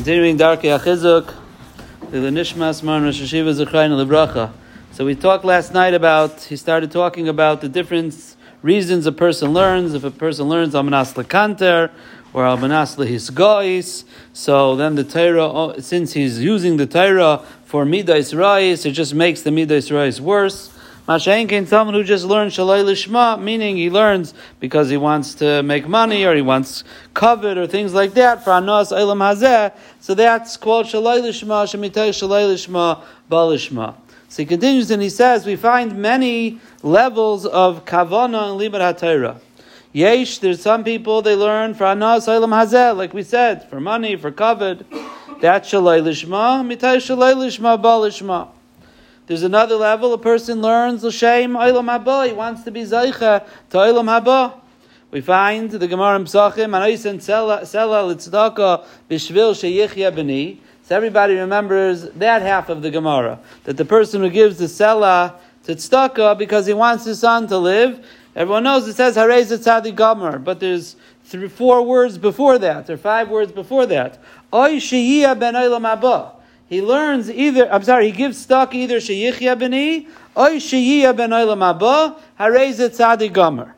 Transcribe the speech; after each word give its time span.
Continuing 0.00 0.38
Darchei 0.38 0.78
HaChizuk, 0.78 1.34
the 2.10 2.16
Nishmas 2.16 2.82
Maran 2.82 3.02
Rosh 3.02 3.20
Hashiva 3.20 3.52
Zechrayin 3.52 3.90
Lebracha. 4.02 4.50
So 4.92 5.04
we 5.04 5.14
talked 5.14 5.44
last 5.44 5.74
night 5.74 5.92
about, 5.92 6.40
he 6.40 6.56
started 6.56 6.90
talking 6.90 7.28
about 7.28 7.60
the 7.60 7.68
different 7.68 8.34
reasons 8.62 9.04
a 9.04 9.12
person 9.12 9.52
learns. 9.52 9.92
If 9.92 10.02
a 10.02 10.10
person 10.10 10.48
learns 10.48 10.74
Amanas 10.74 11.12
Lekanter, 11.12 11.90
or 12.32 12.44
Amanas 12.46 12.96
Lehisgois, 12.96 14.04
so 14.32 14.74
then 14.74 14.94
the 14.94 15.04
Torah, 15.04 15.44
oh, 15.44 15.78
since 15.80 16.14
he's 16.14 16.42
using 16.42 16.78
the 16.78 16.86
Torah 16.86 17.44
for 17.66 17.84
Midas 17.84 18.32
Rais, 18.32 18.86
it 18.86 18.92
just 18.92 19.12
makes 19.12 19.42
the 19.42 19.50
Midas 19.50 19.90
Rais 19.92 20.18
worse. 20.18 20.70
Mashenkin, 21.10 21.66
someone 21.66 21.94
who 21.96 22.04
just 22.04 22.24
learns 22.24 22.54
Shalai 22.54 22.84
Lishma, 22.84 23.36
meaning 23.42 23.76
he 23.76 23.90
learns 23.90 24.32
because 24.60 24.90
he 24.90 24.96
wants 24.96 25.34
to 25.34 25.60
make 25.64 25.88
money 25.88 26.24
or 26.24 26.36
he 26.36 26.40
wants 26.40 26.84
covet 27.14 27.58
or 27.58 27.66
things 27.66 27.92
like 27.92 28.14
that 28.14 28.44
for 28.44 28.52
Anos 28.52 28.92
Eilam 28.92 29.18
Hazeh. 29.18 29.76
So 29.98 30.14
that's 30.14 30.56
called 30.56 30.86
Shalai 30.86 31.20
Lishma, 31.20 31.66
Shemitay 31.66 32.10
Shalai 32.10 32.54
Lishma, 32.54 33.02
Balishma. 33.28 33.96
So 34.28 34.44
he 34.44 34.46
continues 34.46 34.92
and 34.92 35.02
he 35.02 35.08
says, 35.08 35.44
we 35.44 35.56
find 35.56 35.96
many 35.96 36.60
levels 36.84 37.44
of 37.44 37.84
Kavana 37.84 38.52
and 38.52 38.60
Limud 38.60 38.78
HaTorah. 38.78 39.40
Yesh, 39.92 40.38
there's 40.38 40.62
some 40.62 40.84
people 40.84 41.22
they 41.22 41.34
learn 41.34 41.74
for 41.74 41.86
Anas 41.86 42.28
Eilam 42.28 42.50
Hazeh, 42.50 42.96
like 42.96 43.12
we 43.12 43.24
said, 43.24 43.68
for 43.68 43.80
money, 43.80 44.14
for 44.14 44.30
covet. 44.30 44.86
That's 45.40 45.68
Shalai 45.68 46.02
Lishma, 46.02 46.64
Mitay 46.64 46.98
Shalai 46.98 47.34
Lishma, 47.34 47.82
Balishma. 47.82 48.50
There's 49.30 49.44
another 49.44 49.76
level. 49.76 50.12
A 50.12 50.18
person 50.18 50.60
learns 50.60 51.04
l'shem 51.04 51.52
olam 51.52 51.86
haba. 51.86 52.26
He 52.26 52.32
wants 52.32 52.64
to 52.64 52.72
be 52.72 52.82
zaycha 52.82 53.46
to 53.70 53.76
olam 53.76 54.06
haba. 54.06 54.58
We 55.12 55.20
find 55.20 55.70
the 55.70 55.86
Gemara 55.86 56.16
in 56.16 56.24
Psachim, 56.24 56.70
Anoisen 56.70 57.18
Sela 57.18 57.62
Litzdaka 57.62 58.84
Bishvil 59.08 59.52
Sheyichya 59.52 60.10
B'ni. 60.10 60.58
So 60.82 60.96
everybody 60.96 61.36
remembers 61.36 62.10
that 62.10 62.42
half 62.42 62.68
of 62.70 62.82
the 62.82 62.90
Gemara, 62.90 63.38
that 63.62 63.76
the 63.76 63.84
person 63.84 64.20
who 64.20 64.30
gives 64.30 64.58
the 64.58 64.64
Sela 64.64 65.36
to 65.62 65.76
Tzedakah 65.76 66.36
because 66.36 66.66
he 66.66 66.72
wants 66.72 67.04
his 67.04 67.20
son 67.20 67.46
to 67.46 67.58
live. 67.58 68.04
Everyone 68.34 68.64
knows 68.64 68.88
it 68.88 68.96
says 68.96 69.14
Harez 69.14 69.56
Tzadi 69.56 69.94
Gomer, 69.94 70.40
but 70.40 70.58
there's 70.58 70.96
three, 71.22 71.48
four 71.48 71.82
words 71.82 72.18
before 72.18 72.58
that, 72.58 72.90
or 72.90 72.96
five 72.96 73.28
words 73.28 73.52
before 73.52 73.86
that. 73.86 74.18
Oy 74.52 74.78
Sheyiyah 74.78 75.38
Ben 75.38 75.54
Olam 75.54 75.82
Haba 75.82 76.39
he 76.70 76.80
learns 76.80 77.28
either, 77.28 77.70
I'm 77.70 77.82
sorry, 77.82 78.06
he 78.06 78.12
gives 78.12 78.38
stock 78.38 78.76
either 78.76 78.98
Sheyichya 78.98 79.58
b'ni, 79.58 80.06
or 80.36 80.50
Sheyiyah 80.50 81.16
ben 81.16 81.30
Olam 81.30 81.58
Haba, 81.58 82.16
Harezet 82.38 82.90
Tzadi 82.90 83.30
Gomer. 83.30 83.74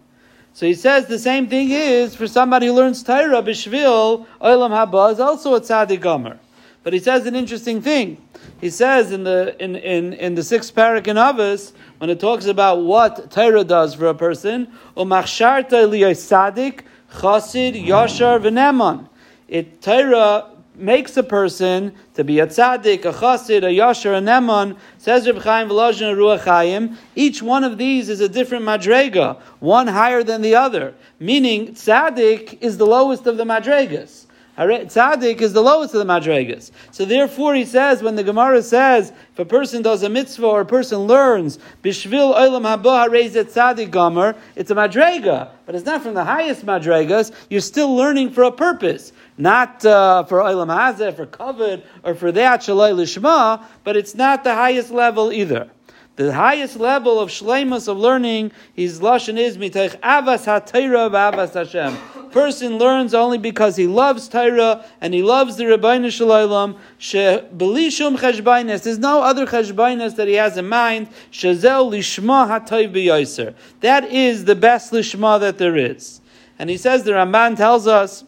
So 0.53 0.67
he 0.67 0.75
says 0.75 1.07
the 1.07 1.19
same 1.19 1.49
thing 1.49 1.71
is 1.71 2.15
for 2.15 2.27
somebody 2.27 2.67
who 2.67 2.75
learns 2.75 3.03
Torah, 3.03 3.43
Bishvil, 3.43 4.27
Olam 4.43 4.71
Haba 4.71 5.11
is 5.11 5.21
also 5.21 5.55
a 5.55 5.61
Tzadi 5.62 5.99
Gomer. 5.99 6.39
But 6.83 6.93
he 6.93 6.99
says 6.99 7.25
an 7.25 7.34
interesting 7.34 7.81
thing. 7.81 8.19
He 8.61 8.69
says 8.69 9.11
in 9.11 9.25
the 9.25 9.56
in, 9.59 9.75
in, 9.77 10.12
in 10.12 10.34
the 10.34 10.43
sixth 10.43 10.75
parak 10.75 11.06
in 11.06 11.17
Avos, 11.17 11.73
when 11.97 12.11
it 12.11 12.21
talks 12.21 12.45
about 12.45 12.83
what 12.83 13.31
Torah 13.31 13.65
does 13.65 13.95
for 13.95 14.09
a 14.09 14.15
person, 14.15 14.71
Umachsharta 14.99 15.89
liyasadik, 15.89 16.81
chasid, 17.21 17.75
yashar, 17.75 18.39
v'neman. 18.43 19.09
It 19.49 19.81
Torah 19.81 20.51
makes 20.75 21.17
a 21.17 21.23
person 21.23 21.95
to 22.15 22.25
be 22.25 22.41
a 22.41 22.47
tzaddik, 22.47 23.05
a 23.05 23.12
chassid, 23.12 23.62
a 23.62 23.77
yasher, 23.77 24.17
a 24.17 24.20
neman, 24.20 24.77
says 24.98 25.27
Reb 25.27 25.39
Chaim 25.39 25.69
Volozhin 25.69 26.17
Ruach 26.17 26.45
Chaim, 26.45 26.97
each 27.15 27.42
one 27.42 27.65
of 27.65 27.78
these 27.78 28.09
is 28.09 28.20
a 28.20 28.28
different 28.28 28.65
madrega, 28.65 29.41
one 29.61 29.87
higher 29.87 30.23
than 30.23 30.43
the 30.43 30.55
other. 30.55 30.95
Meaning, 31.19 31.75
tzaddik 31.75 32.59
is 32.61 32.78
the 32.78 32.87
lowest 32.87 33.27
of 33.27 33.37
the 33.37 33.45
madregas. 33.45 34.27
Tzaddik 34.67 35.41
is 35.41 35.53
the 35.53 35.63
lowest 35.63 35.95
of 35.95 36.07
the 36.07 36.13
madregas. 36.13 36.71
So 36.91 37.05
therefore, 37.05 37.55
he 37.55 37.65
says 37.65 38.03
when 38.03 38.17
the 38.17 38.25
Gemara 38.25 38.63
says 38.63 39.13
if 39.33 39.39
a 39.39 39.45
person 39.45 39.83
does 39.83 40.03
a 40.03 40.09
mitzvah 40.09 40.47
or 40.47 40.61
a 40.63 40.67
person 40.67 41.01
learns 41.01 41.59
bishvil 41.83 42.34
olam 42.34 42.62
haba 42.62 43.09
harezet 43.09 43.53
tzaddik 43.53 43.91
gomer, 43.91 44.37
it's 44.56 44.71
a 44.71 44.75
madrega, 44.75 45.51
but 45.67 45.75
it's 45.75 45.84
not 45.87 46.03
from 46.03 46.15
the 46.15 46.25
highest 46.25 46.67
madregas. 46.67 47.33
You're 47.49 47.61
still 47.61 47.95
learning 47.95 48.31
for 48.31 48.45
a 48.45 48.53
purpose 48.53 49.12
not 49.39 49.84
uh, 49.84 50.25
for 50.25 50.41
Olam 50.41 50.69
Hazeh, 50.69 51.15
for 51.17 51.27
Kavod, 51.27 51.83
or 52.05 52.15
for 52.15 52.33
that 52.33 52.61
Shalai 52.61 52.93
Lishma, 52.93 53.65
but 53.83 53.97
it's 53.97 54.15
not 54.15 54.45
the 54.45 54.55
highest 54.55 54.91
level 54.91 55.33
either. 55.33 55.71
The 56.17 56.33
highest 56.33 56.77
level 56.77 57.19
of 57.19 57.31
shleimus 57.31 57.89
of 57.89 57.97
learning 57.97 58.53
is 58.77 59.01
lashon 59.01 59.39
is 59.39 59.56
mitach 59.56 59.99
avas 60.01 60.45
hatayra 60.45 61.11
avas 61.11 61.55
Hashem. 61.55 61.97
Person 62.32 62.78
learns 62.78 63.15
only 63.15 63.38
because 63.38 63.76
he 63.76 63.87
loves 63.87 64.28
Torah 64.28 64.84
and 65.00 65.15
he 65.15 65.22
loves 65.22 65.56
the 65.56 65.65
Ribono 65.65 66.10
Shel 66.10 66.28
Olam. 66.28 66.76
Belishum. 66.98 68.82
There's 68.82 68.98
no 68.98 69.22
other 69.22 69.47
cheshbainis 69.47 70.16
that 70.16 70.28
he 70.28 70.34
has 70.34 70.56
in 70.56 70.69
mind. 70.69 71.09
Shazel 71.31 71.91
lishma. 71.92 73.54
That 73.81 74.04
is 74.10 74.44
the 74.47 74.54
best 74.54 74.92
lishma 74.92 75.38
that 75.41 75.59
there 75.59 75.76
is. 75.76 76.21
And 76.59 76.71
he 76.71 76.76
says 76.76 77.04
the 77.04 77.12
Ramban 77.12 77.56
tells 77.56 77.87
us 77.87 78.25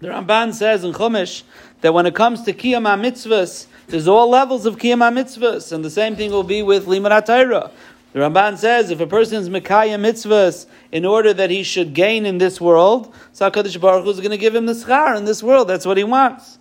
the 0.00 0.08
Ramban 0.08 0.54
says 0.54 0.84
in 0.84 0.92
Chumash 0.92 1.42
that 1.80 1.92
when 1.92 2.06
it 2.06 2.14
comes 2.14 2.42
to 2.42 2.52
Kiyam 2.52 2.84
mitzvahs, 3.00 3.66
there's 3.88 4.06
all 4.06 4.28
levels 4.28 4.64
of 4.64 4.76
Kiyam 4.76 5.00
mitzvahs, 5.12 5.72
and 5.72 5.84
the 5.84 5.90
same 5.90 6.14
thing 6.14 6.30
will 6.30 6.44
be 6.44 6.62
with 6.62 6.86
Limud. 6.86 7.70
The 8.12 8.20
Ramban 8.20 8.56
says 8.56 8.90
if 8.90 9.00
a 9.00 9.06
person 9.06 9.36
is 9.38 9.48
Mekayah 9.48 10.00
mitzvahs 10.00 10.66
in 10.90 11.04
order 11.04 11.34
that 11.34 11.50
he 11.50 11.62
should 11.62 11.94
gain 11.94 12.24
in 12.24 12.38
this 12.38 12.60
world, 12.60 13.14
so 13.32 13.50
HaKadosh 13.50 13.80
Baruch 13.80 14.04
Hu 14.04 14.10
is 14.10 14.18
going 14.18 14.30
to 14.30 14.38
give 14.38 14.54
him 14.54 14.66
the 14.66 14.72
schar 14.72 15.16
in 15.16 15.24
this 15.24 15.42
world. 15.42 15.68
That's 15.68 15.84
what 15.84 15.96
he 15.96 16.04
wants. 16.04 16.58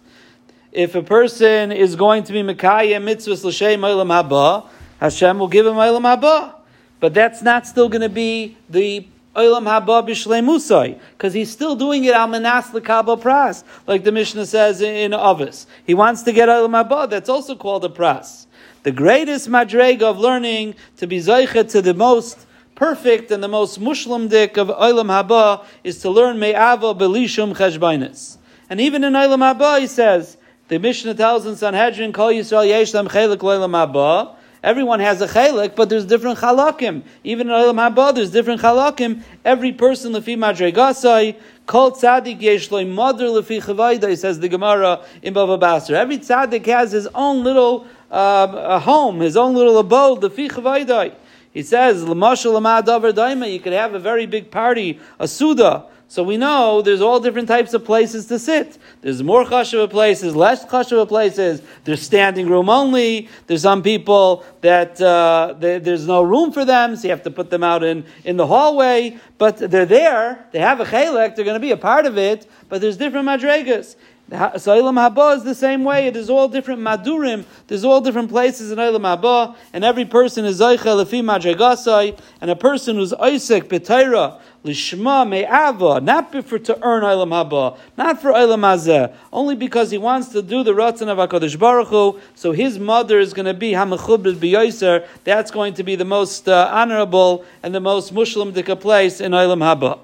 If 0.72 0.96
a 0.96 1.02
person 1.02 1.72
is 1.72 1.96
going 1.96 2.24
to 2.24 2.34
be 2.34 2.42
Mekayah 2.42 3.02
mitzvahs 3.02 3.44
l'shem 3.44 3.82
olam 3.82 4.10
haba, 4.10 4.68
Hashem 5.00 5.40
will 5.40 5.48
give 5.48 5.66
him 5.66 5.76
olam 5.76 6.02
haba. 6.02 6.56
But 7.00 7.14
that's 7.14 7.42
not 7.42 7.68
still 7.68 7.90
going 7.90 8.02
to 8.02 8.10
be 8.10 8.58
the 8.70 9.06
Olam 9.36 9.66
Haba 9.66 10.04
Bishleimusai, 10.04 11.00
because 11.12 11.32
he's 11.32 11.52
still 11.52 11.76
doing 11.76 12.04
it 12.06 12.16
al 12.16 12.28
Manas 12.28 12.72
Lekaba 12.72 13.22
Pras, 13.22 13.64
like 13.86 14.04
the 14.04 14.12
Mishnah 14.12 14.48
says 14.48 14.82
in 14.82 15.14
Avis. 15.14 15.68
He 15.86 15.94
wants 15.94 16.24
to 16.24 16.32
get 16.32 16.50
Olam 16.50 16.72
Haba, 16.72 17.08
that's 17.08 17.30
also 17.30 17.56
called 17.56 17.86
a 17.86 17.90
Pras. 17.90 18.47
The 18.88 18.94
greatest 18.94 19.50
madrega 19.50 20.04
of 20.04 20.18
learning 20.18 20.76
to 20.96 21.08
be 21.08 21.18
Zaycha 21.18 21.70
to 21.72 21.82
the 21.82 21.94
most 21.94 22.48
perfect 22.74 23.32
and 23.32 23.44
the 23.44 23.50
most 23.50 23.82
Muslimdik 23.82 24.58
of 24.58 24.70
Olam 24.70 25.08
Haba 25.10 25.66
is 25.84 26.00
to 26.04 26.10
learn 26.10 26.40
Me'ava 26.40 26.96
Belishum 26.96 27.54
Cheshbainis. 27.54 28.38
And 28.70 28.80
even 28.80 29.04
in 29.04 29.12
Olam 29.12 29.40
Haba, 29.40 29.82
he 29.82 29.88
says, 29.88 30.38
the 30.70 30.80
Mishnah 30.80 31.16
tells 31.16 31.46
in 31.46 31.58
Sanhedrin, 31.58 32.14
Kol 32.14 32.30
Yisrael 32.30 32.66
Yesh 32.66 32.94
Lam 32.94 33.10
Chelik 33.10 33.40
Olam 33.40 33.72
Haba, 33.72 34.38
Everyone 34.64 35.00
has 35.02 35.22
a 35.22 35.28
chalik, 35.28 35.76
but 35.76 35.88
there's 35.88 36.06
different 36.06 36.40
chalakim. 36.40 37.04
Even 37.24 37.48
in 37.48 37.54
Olam 37.54 37.76
Haba, 37.76 38.16
there's 38.16 38.32
different 38.32 38.62
chalakim. 38.62 39.22
Every 39.46 39.72
person 39.72 40.14
lefi 40.14 40.36
madregasai, 40.36 41.40
kol 41.66 41.92
tzaddik 41.92 42.42
yesh 42.42 42.72
loy 42.72 42.86
mother 42.86 43.26
lefi 43.26 43.62
chavayda, 43.62 44.18
says 44.18 44.40
the 44.40 44.50
Gemara 44.50 45.06
in 45.22 45.34
Bava 45.34 45.60
Basra. 45.60 46.00
Every 46.00 46.18
tzaddik 46.18 46.66
has 46.66 46.92
his 46.92 47.08
own 47.14 47.44
little 47.44 47.86
uh, 48.12 48.80
home, 48.80 49.20
his 49.20 49.38
own 49.38 49.56
little 49.56 49.78
abode, 49.78 50.22
the 50.22 50.30
lefi 50.30 50.50
chavayda. 50.50 51.16
He 51.52 51.64
says, 51.64 52.04
you 52.04 53.60
could 53.60 53.74
have 53.74 53.94
a 53.94 54.00
very 54.00 54.26
big 54.26 54.52
party, 54.52 55.00
a 55.20 55.28
suda, 55.28 55.88
so 56.10 56.24
we 56.24 56.38
know 56.38 56.82
there's 56.82 57.02
all 57.02 57.20
different 57.20 57.50
types 57.50 57.74
of 57.74 57.84
places 57.84 58.28
to 58.28 58.40
sit. 58.40 58.78
There's 59.02 59.22
more 59.22 59.44
chashuva 59.44 59.90
places, 59.90 60.38
less 60.38 60.64
chashuva 60.66 61.06
places. 61.06 61.62
There's 61.84 62.02
standing 62.02 62.48
room 62.48 62.70
only. 62.70 63.28
There's 63.48 63.64
some 63.64 63.84
people 63.84 64.46
that 64.62 65.02
uh, 65.02 65.56
they, 65.60 65.80
there's 65.80 66.08
no 66.08 66.22
room 66.22 66.54
for 66.54 66.64
them, 66.64 66.96
so 66.96 67.04
you 67.04 67.10
have 67.10 67.24
to 67.24 67.32
put 67.32 67.50
them 67.50 67.62
out 67.62 67.84
in, 67.84 68.06
in 68.24 68.38
the 68.38 68.48
hallway. 68.48 69.18
But 69.38 69.58
they're 69.58 69.86
there. 69.86 70.46
They 70.54 70.60
have 70.60 70.80
a 70.80 70.86
chelek. 70.86 71.36
They're 71.36 71.46
going 71.46 71.56
to 71.56 71.60
be 71.60 71.72
a 71.72 71.78
part 71.78 72.06
of 72.06 72.18
it. 72.18 72.50
But 72.70 72.80
there's 72.80 72.96
different 72.96 73.28
madregas. 73.28 73.98
So 74.30 74.36
Ilam 74.36 74.96
Haba 74.96 75.38
is 75.38 75.46
the 75.46 75.56
same 75.56 75.86
way. 75.86 76.08
It 76.08 76.18
is 76.18 76.30
all 76.30 76.50
different 76.50 76.82
madurim. 76.82 77.46
There's 77.68 77.86
all 77.86 78.02
different 78.02 78.28
places 78.28 78.72
in 78.72 78.78
Ilam 78.78 79.04
Haba, 79.04 79.56
and 79.72 79.86
every 79.86 80.04
person 80.04 80.44
is 80.44 80.60
zaycha 80.60 80.78
lefi 80.78 81.24
madregasai, 81.24 82.20
and 82.42 82.52
a 82.52 82.56
person 82.56 82.98
who's 82.98 83.14
Isaac 83.14 83.70
b'tayra 83.70 84.38
lishma 84.66 85.26
me'ava, 85.26 86.02
not 86.02 86.30
for 86.46 86.60
to 86.60 86.78
earn 86.84 87.04
Ilam 87.04 87.30
Haba, 87.30 87.78
not 87.96 88.22
for 88.22 88.34
Ilam 88.34 88.64
Hazeh, 88.64 89.16
only 89.32 89.56
because 89.56 89.92
he 89.92 89.98
wants 89.98 90.28
to 90.30 90.42
do 90.42 90.62
the 90.62 90.74
ratzon 90.74 91.08
of 91.08 91.18
Hakadosh 91.18 91.58
Baruch 91.58 91.88
Hu. 91.88 92.20
So 92.36 92.52
his 92.52 92.78
mother 92.78 93.20
is 93.20 93.34
going 93.34 93.46
to 93.46 93.54
be 93.54 93.72
hamachubed 93.72 94.36
b'yoser. 94.36 95.08
That's 95.24 95.52
going 95.52 95.74
to 95.76 95.84
be 95.84 95.96
the 95.96 96.04
most 96.04 96.50
uh, 96.50 96.70
honorable 96.70 97.46
and 97.64 97.74
the 97.74 97.80
most 97.80 98.12
muslim 98.12 98.52
place 98.52 99.22
in 99.22 99.32
Ilam 99.32 99.60
Haba. 99.60 100.00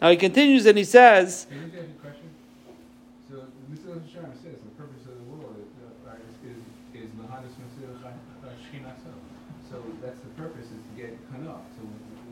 Now 0.00 0.10
he 0.10 0.16
continues 0.16 0.66
and 0.66 0.76
he 0.76 0.82
says. 0.82 1.46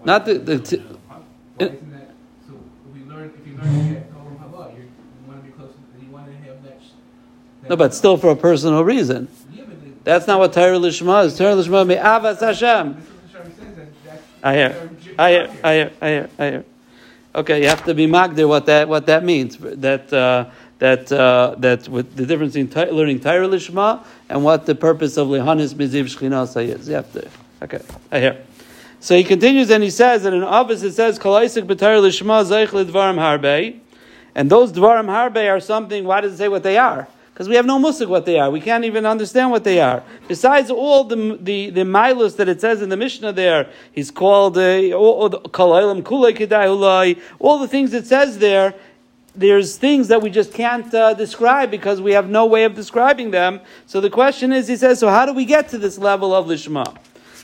Not 0.05 0.25
the, 0.25 0.35
the 0.39 0.59
t- 0.59 0.79
Why 0.79 1.19
isn't 1.59 1.93
that? 1.93 2.11
So 2.47 2.55
if 2.89 2.95
we 2.95 3.11
learn, 3.11 3.33
if 3.39 3.47
you 3.47 3.57
learn 3.57 3.85
to 3.85 3.95
get 3.95 4.13
Haba, 4.15 4.77
you 4.77 4.89
want 5.27 5.45
to 5.45 5.47
be 5.47 5.53
close. 5.53 5.75
You 6.01 6.11
want 6.11 6.27
to 6.27 6.33
have 6.49 6.63
that 6.63 7.69
No, 7.69 7.77
but 7.77 7.95
still 7.95 8.17
for 8.17 8.31
a 8.31 8.37
personal 8.37 8.83
reason. 8.85 9.29
That's 10.05 10.27
not 10.27 10.39
what 10.39 10.53
Torah 10.53 10.79
Lishma 10.79 11.27
is. 11.27 11.37
Torah 11.37 11.55
Lishma 11.55 11.87
me 11.87 11.97
Avas 11.97 12.41
Hashem. 12.41 13.07
I 14.43 14.55
hear. 14.55 14.91
I 15.19 15.31
hear. 15.31 15.51
I 15.63 15.75
hear. 15.75 15.93
I 16.01 16.09
hear. 16.09 16.31
I 16.39 16.51
hear. 16.51 16.65
Okay, 17.35 17.63
you 17.63 17.69
have 17.69 17.85
to 17.85 17.95
be 17.95 18.07
magdir 18.07 18.49
what 18.49 18.67
that 18.67 18.89
what 18.89 19.07
that 19.07 19.25
means. 19.25 19.59
That 19.59 20.11
uh, 20.13 20.47
that 20.79 21.13
uh, 21.13 21.55
that 21.59 21.89
with 21.89 22.17
the 22.17 22.25
difference 22.25 22.57
in 22.57 22.71
learning 22.71 23.21
Torah 23.21 23.47
Lishma 23.47 24.05
and 24.29 24.43
what 24.43 24.65
the 24.65 24.75
purpose 24.75 25.19
of 25.19 25.29
Lehanis 25.29 25.75
Miziv 25.75 26.05
Shchinasa 26.05 26.67
is. 26.67 26.89
You 26.89 26.95
have 26.95 27.13
to. 27.13 27.29
Okay, 27.63 27.81
I 28.11 28.21
hear. 28.21 28.45
So 29.01 29.17
he 29.17 29.25
continues 29.25 29.71
and 29.71 29.83
he 29.83 29.91
says 29.91 30.23
that 30.23 30.33
in 30.33 30.43
Abbas 30.43 30.83
it 30.83 30.93
says 30.93 31.19
Kalaisik 31.19 31.67
b'Torah 31.67 32.01
Lishma 32.01 32.45
Zeich 32.45 32.69
Lidvarim 32.69 33.17
Harbe, 33.17 33.81
and 34.35 34.51
those 34.51 34.73
Dvarim 34.73 35.07
Harbe 35.07 35.51
are 35.51 35.61
something. 35.61 36.05
Why 36.05 36.21
does 36.21 36.35
it 36.35 36.37
say 36.37 36.49
what 36.49 36.63
they 36.63 36.77
are? 36.77 37.09
because 37.41 37.49
we 37.49 37.57
have 37.57 37.65
no 37.65 37.79
musik 37.79 38.07
what 38.07 38.27
they 38.27 38.39
are. 38.39 38.51
We 38.51 38.61
can't 38.61 38.85
even 38.85 39.07
understand 39.07 39.51
what 39.51 39.65
they 39.65 39.81
are. 39.81 40.03
Besides 40.29 40.71
all 40.71 41.05
the 41.05 41.39
the 41.41 41.71
the 41.71 41.87
milos 41.87 42.37
that 42.37 42.51
it 42.51 42.61
says 42.61 42.83
in 42.83 42.91
the 42.91 42.99
Mishnah 42.99 43.33
there, 43.33 43.71
he's 43.93 44.11
called 44.11 44.59
uh, 44.59 44.93
all, 44.93 45.35
all 45.35 45.89
the 47.59 47.69
things 47.71 47.95
it 47.95 48.07
says 48.07 48.37
there. 48.41 48.75
There's 49.35 49.79
things 49.79 50.09
that 50.09 50.21
we 50.21 50.29
just 50.29 50.53
can't 50.53 50.93
uh, 50.93 51.15
describe 51.15 51.71
because 51.71 52.03
we 52.03 52.13
have 52.13 52.29
no 52.29 52.45
way 52.45 52.65
of 52.65 52.75
describing 52.75 53.31
them. 53.31 53.61
So 53.87 54.03
the 54.03 54.11
question 54.11 54.53
is, 54.53 54.69
he 54.69 54.77
says, 54.77 54.99
so 54.99 55.09
how 55.09 55.25
do 55.25 55.33
we 55.33 55.47
get 55.47 55.71
to 55.71 55.79
this 55.79 55.97
level 55.97 56.35
of 56.35 56.45
lishma? 56.45 56.95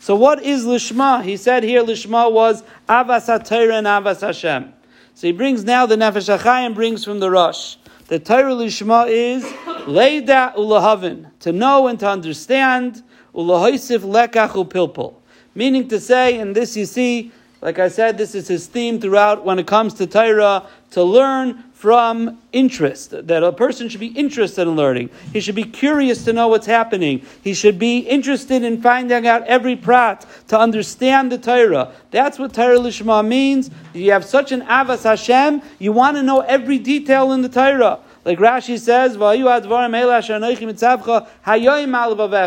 So 0.06 0.14
what 0.14 0.40
is 0.44 0.64
lishma? 0.64 1.24
He 1.24 1.36
said 1.36 1.64
here 1.64 1.82
lishma 1.82 2.30
was 2.30 2.62
avas 2.88 3.28
and 3.28 3.86
avas 3.88 4.20
Hashem. 4.20 4.72
So 5.14 5.26
he 5.26 5.32
brings 5.32 5.64
now 5.64 5.84
the 5.84 5.96
nefesh 5.96 6.46
and 6.46 6.76
brings 6.76 7.04
from 7.04 7.18
the 7.18 7.28
Rosh. 7.28 7.74
The 8.06 8.20
Torah 8.20 8.52
Lishma 8.52 9.10
is 9.10 9.42
Leida 9.42 10.54
Ulahavin, 10.54 11.32
to 11.40 11.50
know 11.50 11.88
and 11.88 11.98
to 11.98 12.08
understand, 12.08 13.02
Ulahoisif 13.34 14.02
Lekach 14.02 14.50
Upilpul. 14.50 15.16
Meaning 15.56 15.88
to 15.88 15.98
say, 15.98 16.38
and 16.38 16.54
this 16.54 16.76
you 16.76 16.86
see, 16.86 17.32
like 17.60 17.80
I 17.80 17.88
said, 17.88 18.16
this 18.16 18.36
is 18.36 18.46
his 18.46 18.68
theme 18.68 19.00
throughout 19.00 19.44
when 19.44 19.58
it 19.58 19.66
comes 19.66 19.92
to 19.94 20.06
Torah, 20.06 20.68
to 20.92 21.02
learn 21.02 21.64
from 21.76 22.38
interest, 22.52 23.11
that 23.11 23.43
a 23.43 23.52
person 23.52 23.87
should 23.90 24.00
be 24.00 24.06
interested 24.06 24.62
in 24.62 24.76
learning. 24.76 25.11
He 25.34 25.40
should 25.40 25.55
be 25.55 25.62
curious 25.62 26.25
to 26.25 26.32
know 26.32 26.49
what's 26.49 26.64
happening. 26.64 27.20
He 27.43 27.52
should 27.52 27.78
be 27.78 27.99
interested 27.99 28.62
in 28.62 28.81
finding 28.81 29.26
out 29.26 29.43
every 29.43 29.76
prat 29.76 30.25
to 30.49 30.58
understand 30.58 31.31
the 31.31 31.37
Torah. 31.37 31.93
That's 32.11 32.38
what 32.38 32.55
Torah 32.55 32.78
Lishma 32.78 33.26
means. 33.26 33.70
You 33.93 34.12
have 34.12 34.25
such 34.25 34.52
an 34.52 34.62
Avas 34.62 35.02
Hashem, 35.02 35.61
you 35.78 35.93
want 35.93 36.17
to 36.17 36.23
know 36.23 36.40
every 36.40 36.78
detail 36.78 37.32
in 37.32 37.43
the 37.43 37.50
Torah. 37.50 37.99
Like 38.26 38.38
Rashi 38.40 38.76
says, 38.76 39.17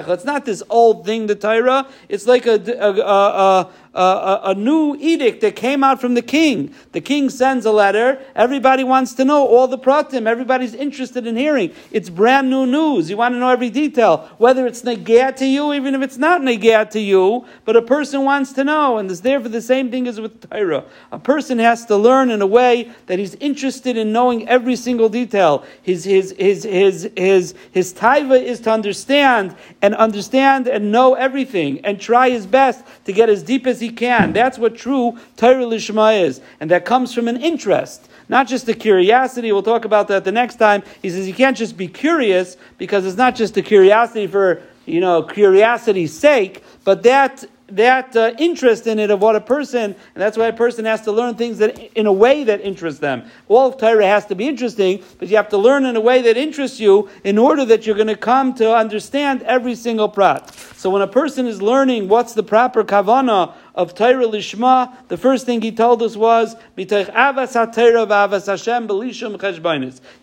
It's 0.09 0.25
not 0.25 0.45
this 0.45 0.63
old 0.69 1.05
thing, 1.05 1.27
the 1.27 1.35
Torah. 1.35 1.87
It's 2.09 2.27
like 2.27 2.45
a, 2.47 2.55
a, 2.55 2.91
a, 2.99 3.03
a, 3.03 3.71
a, 3.93 4.53
new 4.55 4.95
edict 4.99 5.41
that 5.41 5.55
came 5.55 5.83
out 5.83 5.99
from 5.99 6.13
the 6.13 6.21
king. 6.21 6.73
The 6.91 7.01
king 7.01 7.29
sends 7.29 7.65
a 7.65 7.71
letter. 7.71 8.19
Everybody 8.35 8.83
wants 8.83 9.13
to 9.15 9.25
know 9.25 9.47
all 9.47 9.67
the 9.67 9.77
pratim. 9.77 10.27
Everybody's 10.27 10.73
interested 10.73 11.25
in 11.25 11.35
hearing. 11.35 11.73
It's 11.91 12.09
brand 12.09 12.49
new 12.49 12.65
news. 12.65 13.09
You 13.09 13.17
want 13.17 13.33
to 13.35 13.39
know 13.39 13.49
every 13.49 13.69
detail, 13.69 14.29
whether 14.37 14.67
it's 14.67 14.81
negayah 14.83 15.35
to 15.37 15.45
you, 15.45 15.73
even 15.73 15.95
if 15.95 16.01
it's 16.01 16.17
not 16.17 16.41
negayah 16.41 16.89
to 16.91 16.99
you. 16.99 17.45
But 17.65 17.75
a 17.75 17.81
person 17.81 18.23
wants 18.23 18.53
to 18.53 18.63
know, 18.63 18.97
and 18.97 19.09
it's 19.09 19.21
there 19.21 19.39
for 19.39 19.49
the 19.49 19.61
same 19.61 19.89
thing 19.89 20.07
as 20.07 20.19
with 20.19 20.49
Torah. 20.49 20.85
A 21.11 21.19
person 21.19 21.59
has 21.59 21.85
to 21.87 21.97
learn 21.97 22.29
in 22.31 22.41
a 22.41 22.47
way 22.47 22.91
that 23.07 23.19
he's 23.19 23.35
interested 23.35 23.97
in 23.97 24.11
knowing 24.11 24.47
every 24.47 24.75
single 24.75 25.09
detail. 25.09 25.65
His 25.81 26.03
his 26.03 26.35
his 26.37 26.63
his 26.63 27.09
his 27.15 27.55
his 27.71 27.93
taiva 27.93 28.41
is 28.41 28.59
to 28.61 28.71
understand 28.71 29.55
and 29.81 29.95
understand 29.95 30.67
and 30.67 30.91
know 30.91 31.15
everything 31.15 31.83
and 31.85 31.99
try 31.99 32.29
his 32.29 32.45
best 32.45 32.85
to 33.05 33.13
get 33.13 33.29
as 33.29 33.43
deep 33.43 33.65
as 33.65 33.78
he 33.79 33.89
can. 33.89 34.33
That's 34.33 34.57
what 34.57 34.75
true 34.75 35.17
Torah 35.37 35.65
Lishma 35.65 36.21
is. 36.21 36.41
And 36.59 36.69
that 36.71 36.85
comes 36.85 37.13
from 37.13 37.27
an 37.27 37.37
interest, 37.37 38.09
not 38.27 38.47
just 38.47 38.67
a 38.67 38.73
curiosity. 38.73 39.51
We'll 39.51 39.63
talk 39.63 39.85
about 39.85 40.07
that 40.09 40.23
the 40.23 40.31
next 40.31 40.55
time. 40.55 40.83
He 41.01 41.09
says 41.09 41.27
you 41.27 41.33
can't 41.33 41.57
just 41.57 41.77
be 41.77 41.87
curious 41.87 42.57
because 42.77 43.05
it's 43.05 43.17
not 43.17 43.35
just 43.35 43.57
a 43.57 43.61
curiosity 43.61 44.27
for, 44.27 44.61
you 44.85 44.99
know, 44.99 45.23
curiosity's 45.23 46.17
sake, 46.17 46.63
but 46.83 47.03
that 47.03 47.45
that 47.71 48.15
uh, 48.15 48.33
interest 48.37 48.87
in 48.87 48.99
it 48.99 49.11
of 49.11 49.21
what 49.21 49.35
a 49.35 49.41
person, 49.41 49.83
and 49.83 49.95
that's 50.15 50.37
why 50.37 50.47
a 50.47 50.53
person 50.53 50.85
has 50.85 51.01
to 51.01 51.11
learn 51.11 51.35
things 51.35 51.57
that 51.59 51.79
in 51.97 52.05
a 52.05 52.13
way 52.13 52.43
that 52.43 52.61
interests 52.61 52.99
them. 52.99 53.23
All 53.47 53.69
of 53.69 53.77
Torah 53.77 54.05
has 54.05 54.25
to 54.27 54.35
be 54.35 54.47
interesting, 54.47 55.03
but 55.17 55.27
you 55.27 55.35
have 55.37 55.49
to 55.49 55.57
learn 55.57 55.85
in 55.85 55.95
a 55.95 56.01
way 56.01 56.21
that 56.23 56.37
interests 56.37 56.79
you 56.79 57.09
in 57.23 57.37
order 57.37 57.65
that 57.65 57.85
you're 57.85 57.95
going 57.95 58.07
to 58.07 58.17
come 58.17 58.53
to 58.55 58.73
understand 58.75 59.43
every 59.43 59.75
single 59.75 60.09
prat. 60.09 60.53
So 60.75 60.89
when 60.89 61.01
a 61.01 61.07
person 61.07 61.45
is 61.45 61.61
learning 61.61 62.07
what's 62.07 62.33
the 62.33 62.43
proper 62.43 62.83
kavana 62.83 63.53
of 63.79 63.95
Torah 63.95 64.27
Lishma, 64.27 64.93
the 65.07 65.15
first 65.15 65.45
thing 65.45 65.61
he 65.61 65.71
told 65.71 66.03
us 66.03 66.17
was, 66.17 66.53
You're 66.75 66.87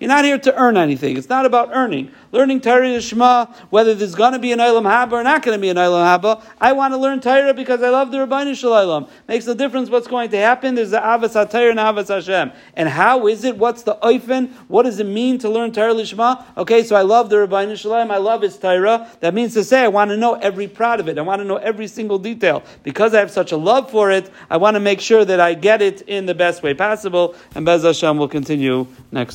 not 0.08 0.25
here 0.25 0.38
to 0.38 0.55
earn 0.61 0.76
anything. 0.76 1.17
It's 1.17 1.31
not 1.31 1.47
about 1.47 1.70
earning. 1.73 2.11
Learning 2.32 2.61
Torah 2.61 2.87
Lishma, 2.87 3.49
whether 3.70 3.94
there's 3.94 4.14
going 4.14 4.35
to 4.35 4.38
be 4.38 4.53
an 4.53 4.58
Eilam 4.58 4.82
Haba 4.82 5.12
or 5.12 5.23
not 5.23 5.43
going 5.43 5.56
to 5.56 5.61
be 5.61 5.70
an 5.70 5.79
Eilam 5.79 6.20
Haba, 6.20 6.43
I 6.61 6.73
want 6.73 6.93
to 6.93 6.99
learn 6.99 7.20
Torah 7.20 7.55
because 7.55 7.82
I 7.82 7.88
love 7.88 8.11
the 8.11 8.19
Ribono 8.19 8.55
Shel 8.55 8.73
Olam. 8.73 9.08
Makes 9.26 9.47
no 9.47 9.55
difference 9.55 9.88
what's 9.88 10.06
going 10.06 10.29
to 10.29 10.37
happen. 10.37 10.75
There's 10.75 10.91
the 10.91 10.99
Avas 10.99 11.32
HaTorah 11.32 11.70
and 11.70 11.79
Avas 11.79 12.08
Hashem. 12.08 12.53
And 12.75 12.91
how 12.91 13.26
is 13.26 13.43
it? 13.44 13.56
What's 13.56 13.85
the 13.85 13.94
Oifen? 14.03 14.50
What 14.69 14.82
does 14.82 15.00
it 15.00 15.06
mean 15.06 15.38
to 15.38 15.49
learn 15.49 15.73
Torah 15.73 15.94
Lishma? 15.94 16.44
Okay, 16.58 16.82
so 16.85 16.94
I 16.94 17.00
love 17.00 17.31
the 17.31 17.37
Ribono 17.37 17.75
Shel 17.75 17.93
Olam. 17.93 18.11
I 18.11 18.19
love 18.19 18.43
his 18.43 18.58
Torah. 18.58 19.11
That 19.20 19.32
means 19.32 19.55
to 19.55 19.64
say 19.64 19.82
I 19.82 19.88
want 19.88 20.11
to 20.11 20.19
know 20.19 20.35
every 20.35 20.69
part 20.69 21.00
of 21.00 21.08
it. 21.08 21.17
I 21.17 21.23
want 21.23 21.41
to 21.41 21.44
know 21.47 21.56
every 21.56 21.87
single 21.87 22.19
detail. 22.19 22.62
Because 22.82 23.14
I 23.14 23.20
have 23.20 23.31
such 23.46 23.52
a 23.52 23.56
love 23.56 23.88
for 23.90 24.10
it, 24.10 24.28
I 24.50 24.56
want 24.56 24.75
to 24.75 24.81
make 24.81 25.00
sure 25.00 25.25
that 25.25 25.38
I 25.38 25.54
get 25.54 25.81
it 25.81 26.02
in 26.02 26.26
the 26.26 26.34
best 26.34 26.64
way 26.64 26.75
possible. 26.75 27.37
And 27.54 27.64
Bez 27.64 27.84
Hashem 27.84 28.19
will 28.19 28.28
continue 28.28 28.88
next 29.12 29.34